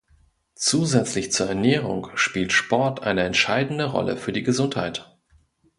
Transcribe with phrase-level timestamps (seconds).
[0.55, 5.15] Zusätzlich zur Ernährung spielt Sport eine entscheidende Rolle für die Gesundheit.